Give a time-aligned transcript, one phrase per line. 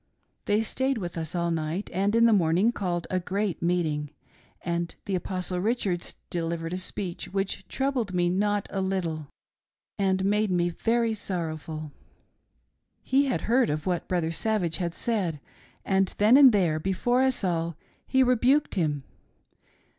[0.45, 4.09] They stayed with us all night, and in the morning called a great meeting,
[4.65, 9.27] and the Apostle Rich ards delivered a speech, which troubled me not a little,
[9.99, 11.91] and xnade me very sorrowful."
[13.13, 15.39] He had heard of what Brother Savage had said,
[15.85, 17.77] and then and there, before us all,
[18.07, 19.03] he rebuked him.